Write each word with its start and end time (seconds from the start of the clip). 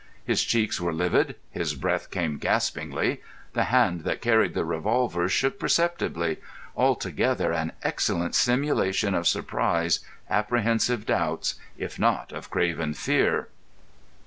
His 0.25 0.43
cheeks 0.43 0.81
were 0.81 0.91
livid, 0.91 1.35
his 1.51 1.75
breath 1.75 2.09
came 2.09 2.39
gaspingly, 2.39 3.21
the 3.53 3.65
hand 3.65 4.01
that 4.03 4.19
carried 4.19 4.55
the 4.55 4.65
revolver 4.65 5.29
shook 5.29 5.59
perceptibly—altogether 5.59 7.53
an 7.53 7.73
excellent 7.83 8.33
simulation 8.33 9.13
of 9.13 9.27
surprise, 9.27 9.99
apprehensive 10.27 11.05
doubts, 11.05 11.53
if 11.77 11.99
not 11.99 12.31
of 12.31 12.49
craven 12.49 12.95
fear. 12.95 13.49